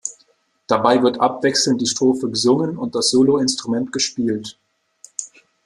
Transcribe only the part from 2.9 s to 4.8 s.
das Soloinstrument gespielt.